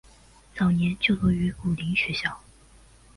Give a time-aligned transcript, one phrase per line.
[0.55, 2.41] 早年就读于武岭学校。